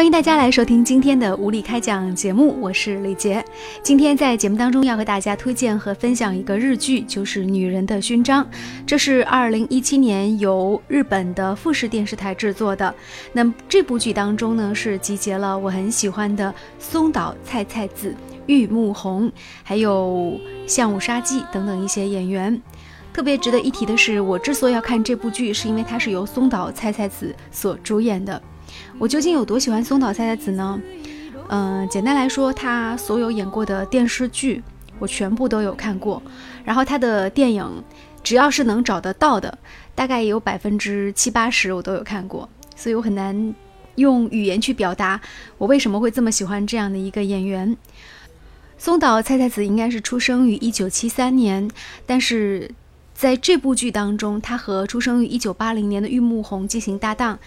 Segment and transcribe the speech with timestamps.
[0.00, 3.44] 欢迎大家来收听今天的无理开讲节目，我是李杰。
[3.82, 8.42] 今天在节目当中要和大家推荐和分享一个日剧，就是《女人的勋章》。
[8.86, 12.94] 这是二零一七年由日本的富士电视台制作的。
[13.34, 19.30] 那么这部剧当中呢，是集结了我很喜欢的松岛菜菜子、玉木宏，
[19.62, 22.58] 还有相武沙纪等等一些演员。
[23.12, 28.40] 特别值得一提的是，我之所以要看这部剧，是因为它是由松岛菜菜子所主演的。
[29.00, 30.78] 我究竟有多喜欢松岛菜菜子呢？
[31.48, 34.62] 嗯，简单来说，她所有演过的电视剧
[34.98, 36.22] 我全部都有看过，
[36.64, 37.66] 然后她的电影
[38.22, 39.58] 只要是能找得到的，
[39.94, 43.54] 大概也有百分之七八十我都有看过，所以我很难
[43.94, 45.18] 用语言去表达
[45.56, 47.74] 我为什么会这么喜欢这样的一个演员。
[48.76, 51.70] 松岛菜菜子应该是出生于一九七三年，
[52.04, 52.70] 但是
[53.14, 57.38] 在这部剧当中，她和出生于一九八零年的玉木宏进行搭档。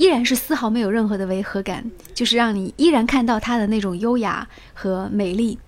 [0.00, 1.84] 依然是丝毫没有任何的违和感，
[2.14, 5.58] 就是让你依然看到她的那种优雅和美丽。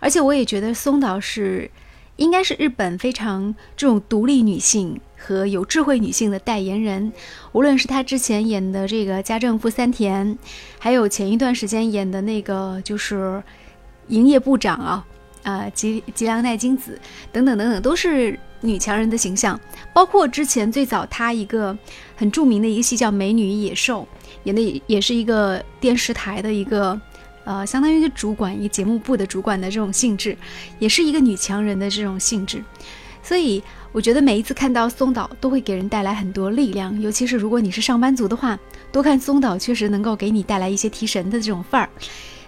[0.00, 1.70] 而且我也觉得松岛是，
[2.16, 7.12] 应该是日本非常这种独立女性和有智慧女性的代言人。
[7.52, 10.36] 无论是她之前演的这个家政妇三田，
[10.80, 13.40] 还有前一段时间演的那个就是
[14.08, 15.06] 营业部长啊。
[15.44, 17.00] 啊，吉吉良奈津子
[17.30, 19.58] 等等等等，都是女强人的形象。
[19.92, 21.76] 包括之前最早她一个
[22.14, 24.02] 很著名的一个戏叫《美女与野兽》，
[24.44, 27.00] 演的也是一个电视台的一个
[27.44, 30.36] 呃，相当于一个主管，一个节目部的主管的这种性质，
[30.78, 32.62] 也是一个女强人的这种性质。
[33.22, 33.62] 所以
[33.92, 37.00] 我觉得每一次看到松岛，都会给人带来很多力量。
[37.00, 38.58] 尤其是如果你是上班族的话，
[38.92, 41.88] 多看松岛确实能够给你带来一些提神的这种范儿。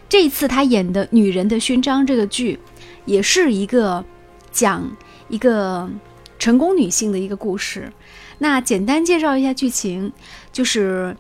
[0.08, 2.58] 这一次她演的《女人的勋章》这个剧。
[3.04, 4.04] 也是一个
[4.52, 4.86] 讲
[5.28, 5.88] 一个
[6.38, 7.92] 成功女性的一个故事。
[8.38, 10.12] 那简单介绍一下剧情，
[10.52, 11.16] 就是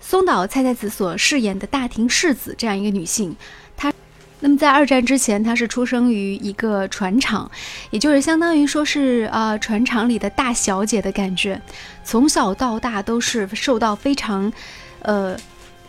[0.00, 3.36] 松岛菜菜子所饰演的大庭世子这样一个女性，
[3.76, 3.92] 她
[4.40, 7.50] 那么在二战之前，她是出生于一个船厂，
[7.90, 11.60] 也就是相当于说是呃船厂里的大小姐的感觉，
[12.04, 14.52] 从小到大都是受到非常
[15.00, 15.36] 呃。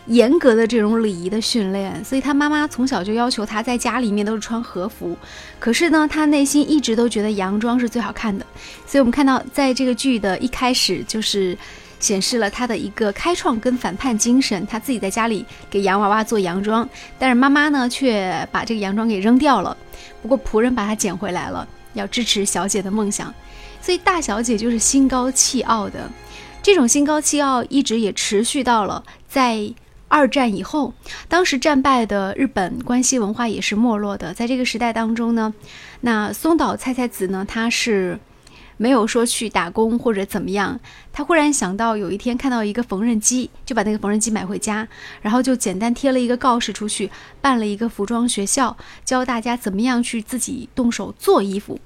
[0.06, 5.16] 严格的这种礼仪的训练，所以他妈妈从小就要求他在家里面都是穿和服。
[5.58, 8.44] 可是呢，他内心一直都觉得洋装是最好看的。
[8.86, 11.56] 所以我们看到，在这个剧的一开始，就是
[12.00, 14.66] 显示了他的一个开创跟反叛精神。
[14.66, 16.86] 他自己在家里给洋娃娃做洋装，
[17.18, 19.74] 但是妈妈呢却把这个洋装给扔掉了。
[20.20, 23.32] 不过仆人把它捡回来了，要支持小姐的梦想。
[23.80, 26.10] 所以大小姐就是心高气傲的，
[26.62, 29.72] 这种心高气傲一直也持续到了在。
[30.08, 30.94] 二战以后，
[31.28, 34.32] 当时战败的日本关西文化也是没落的。
[34.32, 35.52] 在这个时代当中呢，
[36.02, 38.20] 那松岛菜菜子呢，她是
[38.76, 40.78] 没有说去打工或者怎么样。
[41.12, 44.86] 她忽然想到，有一天看到一个缝纫机，就把那个缝纫机买回家，
[45.20, 47.10] 然后就简单贴了一个告示出去，
[47.40, 51.80] 办了一个服装学校，教大家怎么样去自己动手做衣服。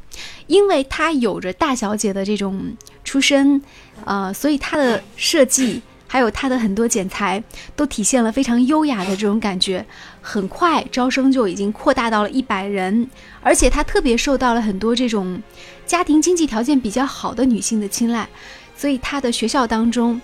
[0.47, 3.63] 因为她有着大小姐的这种出身，
[4.05, 5.81] 呃，所以她的设计。
[6.11, 7.41] 还有他的很多剪裁
[7.77, 9.85] 都体现了非常优雅的这种感觉，
[10.23, 13.09] 很快招生就已经扩大到了一百人，
[13.43, 15.41] 而且他特别受到了很多这种
[15.87, 18.27] 家庭经济条件比较好的女性的青睐，
[18.75, 20.19] 所以他的学校当中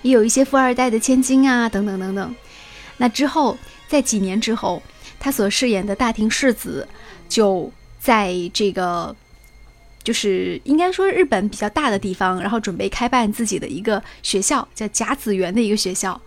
[0.00, 2.34] 也有一些富二代的千金啊，等等等等。
[2.96, 4.82] 那之后，在几年之后，
[5.20, 6.88] 他所饰演的大庭世子
[7.28, 9.14] 就在这个。
[10.04, 16.20] 就是应该说日本比较大的地方，然后准备开办自己的一个学校，叫甲子园的一个学校。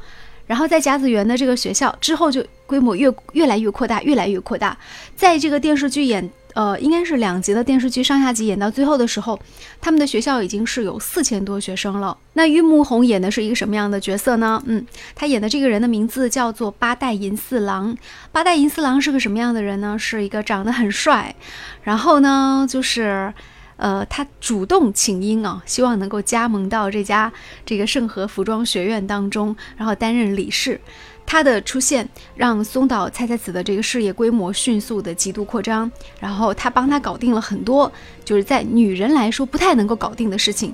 [0.47, 4.77] 然后在甲子园的这个学校之后，就规模越越来越扩大，越来越扩大。
[5.13, 9.37] 在这个电视剧演，呃，应该是两集的电视剧上下集演到最后的时候，
[9.81, 12.17] 他们的学校已经是有四千多学生了。
[12.31, 14.63] 那玉木宏演的是一个什么样的角色呢？
[14.67, 17.97] 嗯，他演的这个人的名字叫做八代银四郎。
[18.31, 19.99] 八代银四郎是个什么样的人呢？
[19.99, 21.35] 是一个长得很帅，
[21.83, 23.33] 然后呢，就是。
[23.77, 27.31] 呃，他主动请缨啊，希望能够加盟到这家
[27.65, 30.79] 这个盛和服装学院当中，然后担任理事。
[31.25, 35.91] 他的出现让松岛菜菜子的这个事业规模迅速的极度扩张，
[36.21, 37.91] 然后他帮他搞定了很多
[38.23, 40.73] 就是在女人来说不太能够搞定的事情，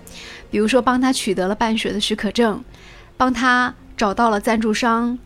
[0.51, 2.63] 比如说帮他取得了办学的许可证，
[3.17, 5.17] 帮他找到了赞助商。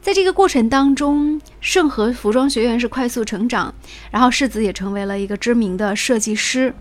[0.00, 3.74] 在这个过程当中，盛和服装学院是快速成长，
[4.10, 6.72] 然后世子也成为了一个知名的设计师。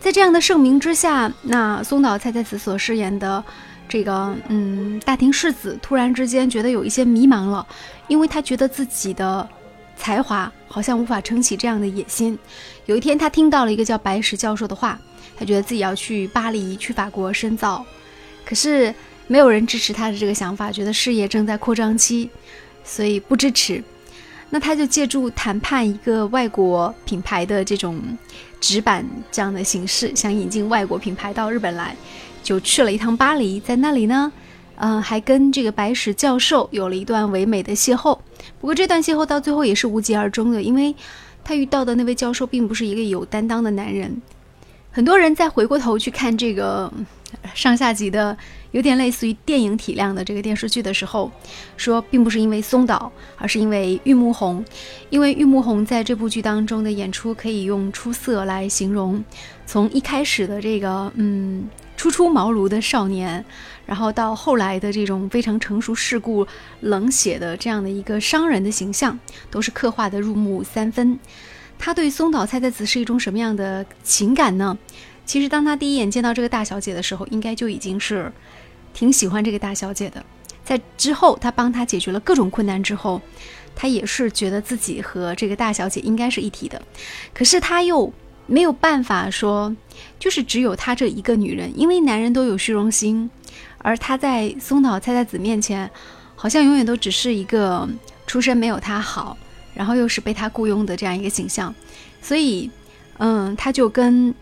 [0.00, 3.42] 在这样的盛名之下，那松岛菜菜子所饰演的
[3.88, 7.66] 这个嗯大庭世子，突然之间觉得有一些迷茫了，
[8.08, 9.46] 因为他觉得自己的
[9.96, 12.38] 才华好像无法撑起这样的野心。
[12.86, 14.98] 有一天，他听到了一个叫白石教授的话，
[15.36, 17.84] 他觉得自己要去巴黎，去法国深造。
[18.46, 18.94] 可是。
[19.26, 22.28] 没有人支持他的这个想法，觉得事业正在扩张期，
[22.84, 23.82] 所以不支持。
[24.50, 28.00] 那他就借助谈判一个外国品牌的这种
[28.60, 31.96] 纸板这样的形式，想引进外国品牌到日本来，
[32.42, 34.30] 就去了一趟巴黎，在那里呢，
[34.76, 38.16] 嗯，还跟这个白石教授有了一段唯美的邂逅。
[38.60, 40.94] 不过这段邂逅到最后也是无疾而终的，因为
[41.42, 44.22] 他遇到的那位教授并不是一个有担当的男人。
[44.94, 46.90] 很多人再回过头去看这个
[47.52, 48.36] 上下集的。
[48.70, 51.30] 有点类似于电影体量的这个电视剧的时候，
[51.76, 54.64] 说并不是因为松岛，而是因为玉木宏，
[55.10, 59.22] 因为玉木宏在这部剧当中的演出可以用出色来形容。
[59.64, 63.44] 从一开始的这个嗯初出茅庐的少年，
[63.86, 66.44] 然后到后来的这种非常成熟世故、
[66.80, 69.16] 冷血的这样的一个商人的形象，
[69.52, 71.16] 都是刻画的入木三分。
[71.84, 74.78] 他对松岛菜菜子是一种什么样的情感呢？
[75.26, 78.32] 其实当他第一眼见到这个大小姐的时候，应该就已经是。
[78.94, 80.24] 挺喜欢这个大小姐的，
[80.64, 83.20] 在之后他帮她解决了各种困难之后，
[83.74, 86.80] 他也是觉得自己和这个大小姐应该是一体的，
[87.34, 88.10] 可是他又
[88.46, 89.74] 没有办法说，
[90.18, 93.28] 就是只有他这一个女人，因为男人都有虚荣心，
[93.78, 95.90] 而他在松岛菜菜子面前，
[96.36, 97.88] 好像永远都只是一个
[98.28, 99.36] 出身没有他好，
[99.74, 101.74] 然后又是被他雇佣的这样一个形象，
[102.22, 102.70] 所以，
[103.18, 104.34] 嗯，他就跟。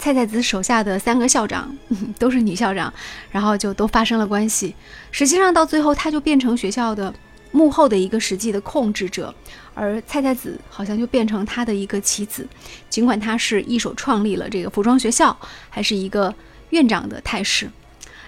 [0.00, 1.76] 菜菜子手下的三个校长
[2.20, 2.94] 都是女校长，
[3.32, 4.72] 然后就都发生了关系。
[5.10, 7.12] 实际上到最后，他就变成学校的
[7.50, 9.34] 幕后的一个实际的控制者，
[9.74, 12.46] 而菜菜子好像就变成他的一个棋子。
[12.88, 15.36] 尽管他是一手创立了这个服装学校，
[15.68, 16.32] 还是一个
[16.70, 17.68] 院长的态势。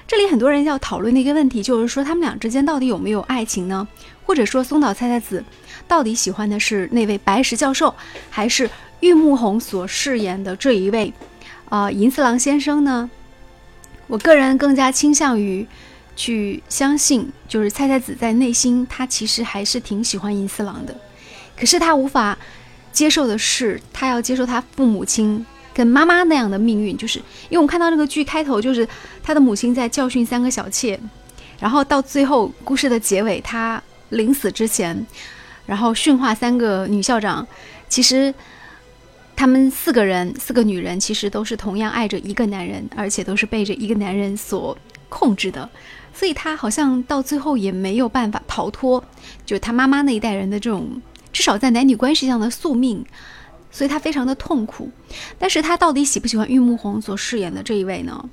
[0.08, 3.86] 这里很多人要讨论的一个问题就是说，他们俩之间到底有没有爱情呢？
[4.24, 5.44] 或者说，松岛菜菜子
[5.88, 7.94] 到底喜欢的是那位白石教授，
[8.28, 8.68] 还是
[9.00, 11.12] 玉木宏所饰演的这一位？
[11.68, 13.10] 啊，银次郎先生呢？
[14.06, 15.66] 我个人更加倾向于
[16.16, 20.94] 去相信，就是菜菜子在内心，他其实还是挺喜欢银次郎的。
[21.56, 22.36] 可是他无法
[22.92, 28.86] 接受的是，他要接受他父母亲跟妈妈那样的命运，就是因为我们看到那个剧开头，就是
[29.22, 30.98] 他的母亲在教训三个小妾，
[31.60, 33.80] 然后到最后故事的结尾，他
[34.10, 35.06] 临死之前，
[35.66, 37.46] 然后训话三个女校长，
[37.88, 38.32] 其实。
[39.36, 44.76] 他们四个人，四个女人，其实都是同样爱着一个男人，而且都是被这一个男人所
[45.08, 45.66] 控制的，
[46.12, 49.02] 所以她好像到最后也没有办法逃脱，
[49.46, 51.00] 就他妈妈那一代人的这种，
[51.32, 53.02] 至少在男女关系上的宿命，
[53.70, 54.90] 所以她非常的痛苦。
[55.38, 58.28] 但是她到底喜不喜欢玉木宏所饰演的这一位呢？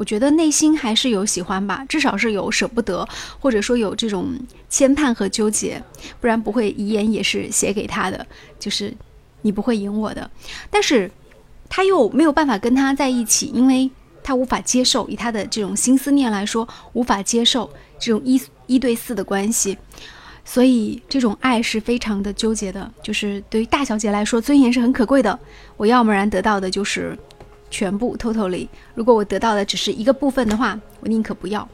[0.00, 3.06] 我觉得内心还是有喜欢吧，至少是有舍不得，
[3.38, 4.32] 或者说有这种
[4.70, 5.82] 牵绊和纠结，
[6.20, 8.26] 不然不会遗言也是写给他的，
[8.58, 8.94] 就是。
[9.42, 10.30] 你不会赢我的，
[10.68, 11.10] 但是
[11.66, 13.90] 他又没有办法跟他在一起，因为
[14.22, 19.78] 他无法接受，以他的这种心思念来说，无法接受这种一一对四的关系，
[20.44, 22.92] 所以这种爱是非常的纠结的。
[23.02, 25.38] 就是对于大小姐来说，尊严是很可贵的，
[25.78, 27.18] 我要不然得到的就是
[27.70, 28.68] 全部，totally。
[28.94, 31.66] 如果我得到的只是一个部分的话，我宁可不要。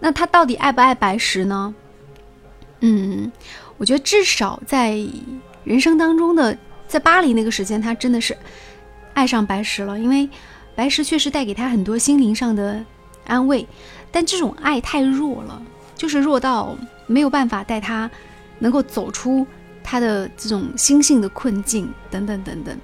[0.00, 1.74] 那他到底爱不爱白石呢？
[2.80, 3.30] 嗯，
[3.76, 4.98] 我觉得至少在
[5.64, 6.56] 人生当中的。
[6.86, 8.36] 在巴黎那个时间，他真的是
[9.14, 10.28] 爱上白石了，因为
[10.76, 12.84] 白石确实带给他很多心灵上的
[13.26, 13.66] 安慰，
[14.12, 15.60] 但这种爱太弱了，
[15.96, 18.08] 就是弱到没有办法带他
[18.58, 19.44] 能够走出
[19.82, 22.78] 他的这种心性的困境等等等等。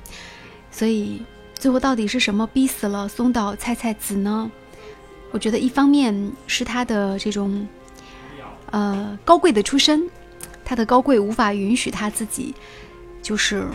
[0.72, 1.22] 所以
[1.60, 4.50] 最后到底是什么逼死了松岛菜菜子呢？
[5.30, 7.68] 我觉得一方面是他的这种
[8.70, 10.08] 呃高贵的出身，
[10.64, 12.54] 他的高贵无法允许他自己。
[13.22, 13.68] 就是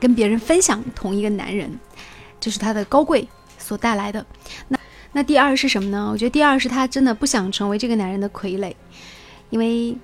[0.00, 1.78] 跟别人分享同一个男人，
[2.40, 3.28] 这是他的高贵
[3.58, 4.24] 所带来的。
[4.68, 4.78] 那
[5.12, 6.08] 那第二是什么呢？
[6.10, 8.74] 我觉得第二是他真的不想成为这个男人的傀儡，
[9.50, 9.94] 因为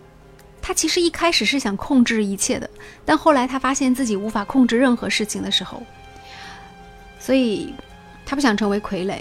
[0.60, 2.68] 他其实一开始是想控制一切的，
[3.06, 5.82] 但后来他发现自己无法控制任何事情的时候，
[7.24, 7.72] 所以
[8.26, 9.16] 他不想成为傀儡。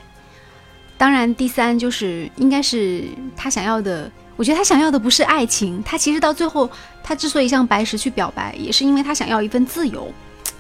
[0.98, 4.12] 当然，第三就是应该是他想要的。
[4.36, 6.70] 我觉得他想要的不是爱情，他其实到最后，
[7.02, 10.12] 他之所以向白石去表白，也是因为他想要一份自由。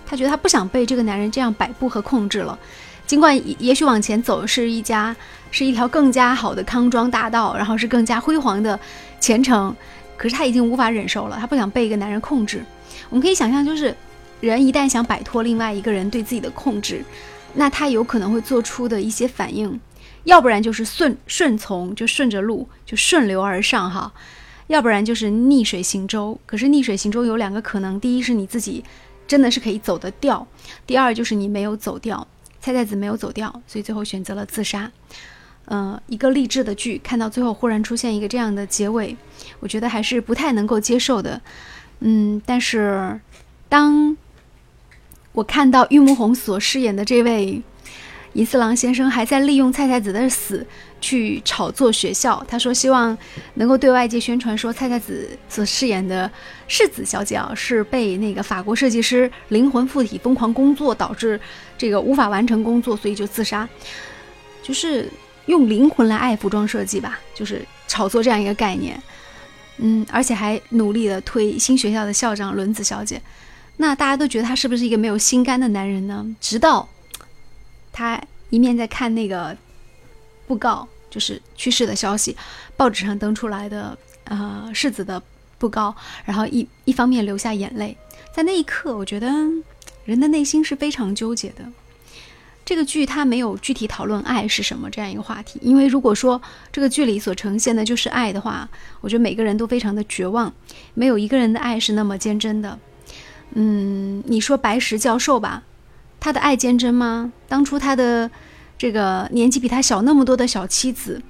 [0.05, 2.57] 他觉得他不想被这个男人这样摆布和控制了。
[3.05, 5.13] 尽管也许往前走是一家
[5.51, 8.79] 是一条更加好的康庄大道，然后是更加辉煌的
[9.19, 9.75] 前程，
[10.15, 11.37] 可是他已经无法忍受了。
[11.41, 12.63] 他不想被一个男人控制。
[13.09, 13.93] 我们可以想象，就是
[14.39, 17.03] 人一旦想摆脱另外一个人对自己的控制，
[17.53, 19.79] 那他有可能会做出的一些反应。
[20.23, 24.11] 要不然就是顺顺从，就顺着路，就顺流而上哈；
[24.67, 26.39] 要不然就是逆水行舟。
[26.45, 28.83] 可是逆水行舟有两个可能：第一是你自己
[29.27, 30.47] 真的是可以走得掉；
[30.87, 32.25] 第二就是你没有走掉。
[32.61, 34.89] 菜菜子没有走掉，所以最后选择了自杀。
[35.65, 39.17] 呃，一个励志的剧，看到最后忽然出现一个这样的结尾，
[39.59, 41.41] 我觉得还是不太能够接受的。
[41.99, 43.19] 嗯，但是
[43.67, 44.15] 当
[45.33, 47.61] 我看到玉木宏所饰演的这位
[48.33, 50.65] 银四郎先生还在利用菜菜子的死
[51.01, 53.17] 去炒作学校，他说希望
[53.55, 56.31] 能够对外界宣传说菜菜子所饰演的
[56.67, 61.39] 世子小姐啊是被那个法国设计师灵魂附体疯狂工作导致
[61.77, 63.67] 这个无法完成工作，所以就自杀，
[64.61, 65.09] 就是。
[65.47, 68.97] 用灵魂来爱服装设计吧，就是炒作这样一个概念，
[69.75, 73.21] 嗯，而且还努力的推新学校的校长轮子小姐，
[73.77, 76.25] 那大家都觉得他是不是一个没有心肝的男人呢？
[76.39, 76.87] 直到
[77.91, 79.55] 他一面在看那个
[80.47, 82.35] 布告，就是去世的消息，
[82.77, 85.21] 报纸上登出来的呃世子的
[85.57, 87.97] 布告，然后一一方面流下眼泪，
[88.33, 89.27] 在那一刻，我觉得
[90.05, 91.65] 人的内心是非常纠结的。
[92.65, 98.69] 这个剧它没有具体讨论爱是什么这样一个话题，因为如果说这个剧里所呈现的就是爱的话，
[99.01, 100.53] 我觉得每个人都非常的绝望，
[100.93, 102.79] 没有一个人的爱是那么坚贞的。
[103.55, 105.63] 嗯，你说白石教授吧，
[106.19, 107.31] 他的爱坚贞吗？
[107.47, 108.29] 当初他的
[108.77, 111.21] 这个年纪比他小那么多的小妻子，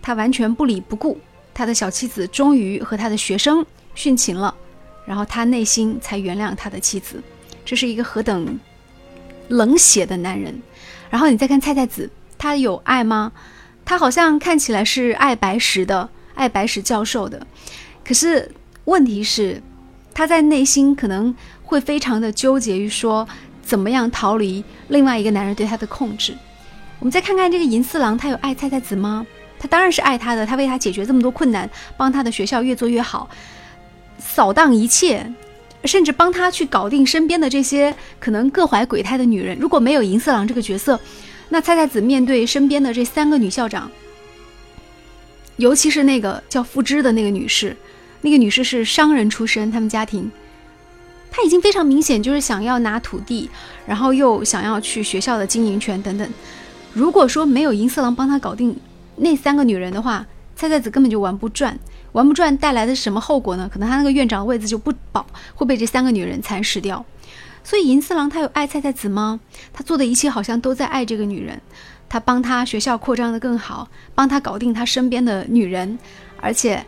[0.00, 1.18] 他完全不理不顾，
[1.52, 4.54] 他的小妻子终于和他的学生殉情了，
[5.06, 7.22] 然后他内心才原谅他的妻子，
[7.64, 8.58] 这是一个何等。
[9.48, 10.60] 冷血的男人，
[11.08, 13.30] 然后你再看菜菜子，他有爱吗？
[13.84, 17.46] 他好像看起来是爱白石的，爱白石教授的。
[18.04, 18.50] 可是
[18.86, 19.62] 问题是，
[20.12, 21.32] 他在内心可能
[21.66, 23.28] 会非常的纠结于说，
[23.62, 26.34] 怎么样逃离另外一个男人对她的控制。
[26.98, 29.26] 我们再看看这个银四郎，他有爱菜菜子吗？
[29.58, 31.68] 他当然是爱她的，他为她解决这么多困难，
[31.98, 33.28] 帮她的学校越做越好，
[34.18, 35.30] 扫荡一切。
[35.84, 39.56] 甚至帮他去搞定身边的这些可能各怀鬼胎的女人。
[39.56, 40.98] 如果没有银四郎这个角色，
[41.48, 43.88] 那菜菜子面对身边的这三个女校长，
[45.58, 47.76] 尤其是那个叫付之的那个女士，
[48.22, 50.28] 那个女士是商人出身，他们家庭，
[51.36, 53.50] 她已经非常明显就是想要拿土地，
[53.86, 56.26] 然后又想要去学校的经营权等等。
[56.94, 58.74] 如果说没有银色郎帮他搞定
[59.16, 60.24] 那三个女人的话，
[60.56, 61.78] 菜菜子根本就玩不转。
[62.12, 63.68] 玩不转带来的什么后果呢？
[63.70, 67.04] 可能他那个院长位子就不保，会被这三个女人蚕食掉。
[67.62, 69.38] 所以银四郎他有爱菜菜子吗？
[69.74, 71.60] 他做的一切好像都在爱这个女人。
[72.08, 75.98] 他帮他学校扩张的更好，帮他搞定他身边的女人，
[76.40, 76.82] 而且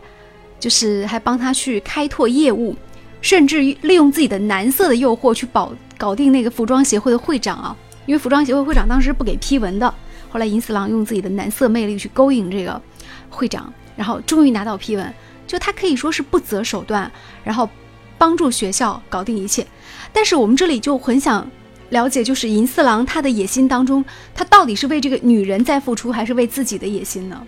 [0.59, 2.75] 就是还帮他去开拓业务，
[3.21, 7.75] 甚至于利用自己的男色的诱惑去保搞定那个服装协会的会长啊。
[8.05, 9.93] 因为服装协会会长当时不给批文的，
[10.29, 12.81] 后来银四郎用自己的男色魅力去勾引这个
[13.29, 13.71] 会长。
[13.95, 15.13] 然后终于拿到批文，
[15.45, 17.11] 就他可以说是不择手段，
[17.43, 17.69] 然后
[18.17, 19.67] 帮助学校搞定一切。
[20.13, 21.45] 但是我们这里就很想
[21.89, 27.45] 了解，就是银四郎他的野心当中，他到底是为这个女人在付出，还是为自己的野心呢？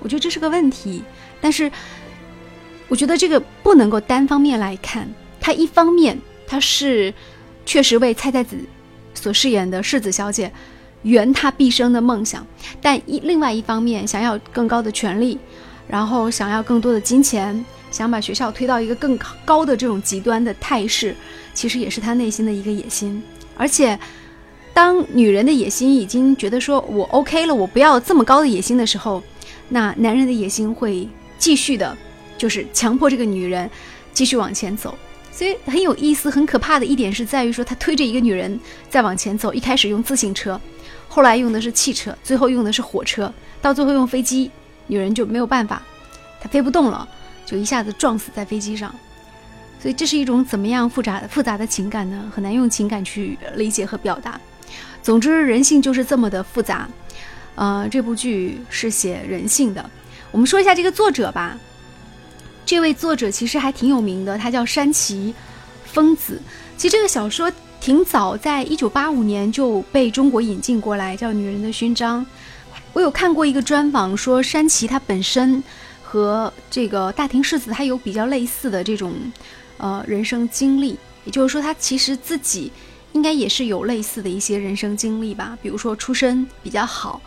[0.00, 1.02] 我觉得这是个问题。
[1.40, 1.72] 但是
[2.88, 5.08] 我觉得这个不能够单方面来看，
[5.40, 7.12] 他一方面他是
[7.64, 8.56] 确实为菜菜子
[9.14, 10.50] 所饰演的世子小姐
[11.02, 12.46] 圆他毕生的梦想，
[12.80, 15.38] 但一另外一方面想要更高的权利。
[15.90, 21.16] 然后想要更多的金钱，想把学校推到一个更高的这种极端的态势，
[21.54, 23.22] 其实也是他内心的一个野心。
[23.56, 23.98] 而且，
[24.74, 29.22] 当女人的野心已经觉得说我 OK 了，我不要这么高的野心的时候，
[29.70, 31.96] 那男人的野心会继续的，
[32.38, 33.68] 就是强迫这个女人
[34.14, 34.96] 继续往前走。
[35.30, 40.60] 所以很有意思、很可怕的一点是在于说，他推着一个女人在往前走，一开始用自行车，
[41.06, 44.50] 后来用的是汽车，最后用的是火车，到最后用飞机。
[44.86, 45.82] 女人就没有办法，
[46.40, 47.06] 她飞不动了，
[47.44, 48.92] 就一下子撞死在飞机上。
[49.80, 52.32] 所以这是一种怎么样复杂复杂的情感呢？
[52.34, 54.40] 很难用情感去理解和表达。
[55.02, 56.88] 总之，人性就是这么的复杂。
[57.54, 59.90] 呃，这部剧是写人性的。
[60.32, 61.56] 我们说一下这个作者吧。
[62.68, 65.34] 这位作者其实还挺有名的，他叫山崎
[65.86, 66.38] 丰子。
[66.76, 72.20] 其实这个小说挺早，在一九八五年就被中国引进过来，叫《女人的勋章》。
[72.92, 75.64] 我有看过一个专访，说山崎他本身
[76.02, 79.14] 和这个大庭世子他有比较类似的这种
[79.78, 80.94] 呃人生经历，
[81.24, 82.70] 也就是说他其实自己
[83.14, 87.18] 应该也是有类似的一些人生经历吧，比如说出身比较好，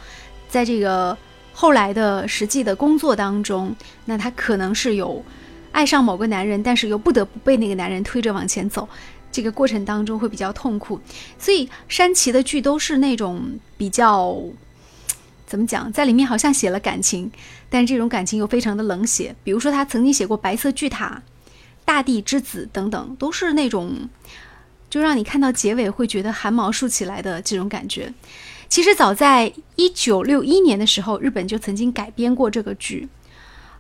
[0.48, 1.18] 在这个
[1.62, 3.76] 后来的实际的工作当中，
[4.06, 5.24] 那他可能是有
[5.72, 8.90] 爱上某个男人，但是又不得不被那个男人推着往前走，
[9.32, 11.00] 这个过程当中会比较痛苦，
[11.38, 14.36] 所以山崎的剧都是那种比较。
[15.46, 17.32] 怎么讲，在里面好像写了感情，
[17.70, 19.36] 但这种感情又非常的冷血。
[19.44, 21.22] 比如说，他曾经写过《白色巨塔》
[21.86, 24.10] 《大地之子》等等，都是那种
[24.90, 28.12] 就让你看到结尾会觉得汗毛竖起来的这种感觉。
[28.72, 33.06] 其实早在一九六一年的时候，日本就曾经改编过这个剧，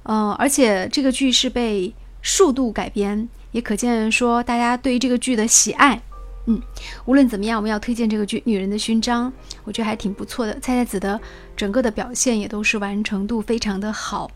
[0.03, 6.01] 嗯，而且这个剧是被数度改编，也可见说大家对于这个剧的喜爱。
[6.47, 6.61] 嗯，
[7.05, 9.31] 无论怎么样，我们要推荐这个剧《女人的勋章》，
[9.63, 10.51] 我觉得还挺不错的。
[10.55, 11.17] 菜菜子的
[11.55, 14.29] 整个的表现也都是完成度非常的好，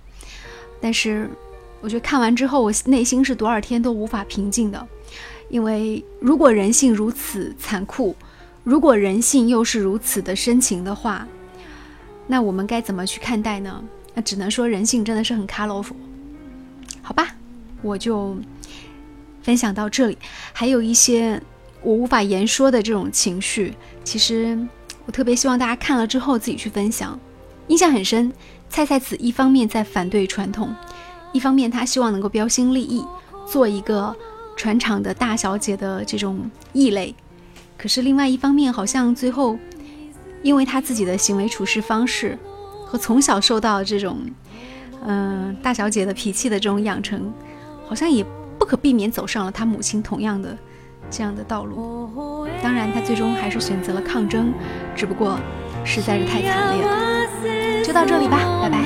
[0.79, 1.29] 但是
[1.81, 4.87] 我觉得看完之后，我内心是多少天都无法平静的，
[5.49, 8.15] 因为如果人性如此残酷，
[8.65, 11.25] 如果人性又是如此的深情的话，
[12.27, 13.81] 那我们该怎么去看待呢？
[14.13, 15.95] 那只能说人性真的是很 colorful，
[17.01, 17.27] 好吧，
[17.81, 18.35] 我就
[19.41, 20.17] 分享到这里，
[20.51, 21.41] 还有一些。
[21.83, 23.71] 我无法言说的这种情绪，
[24.03, 24.57] 其实
[25.05, 27.19] 我特别希望大家看了之后自己去分享。
[27.67, 28.33] 印象很深，
[28.69, 30.73] 蔡蔡子一方面在反对传统，
[31.31, 33.05] 一方面他希望能够标新立异，
[33.47, 34.15] 做一个
[34.57, 37.13] 船厂的大小姐的这种异类。
[37.85, 39.59] 可是另外一方面，好像最后
[40.41, 42.35] 因为他自己的行为处事方式
[42.83, 44.21] 和从小受到这种
[45.05, 47.31] 嗯大小姐的脾气的这种养成，
[47.87, 48.25] 好像也
[48.57, 50.57] 不可避免走上了他母亲同样的。
[51.11, 54.51] 这样的道路，当然他最终还是选择了抗争，
[54.95, 55.37] 只不过
[55.83, 57.83] 实在是太惨烈了。
[57.83, 58.81] 就到这里吧，拜拜。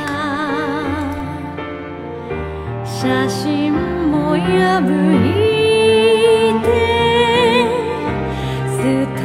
[8.90, 9.19] 思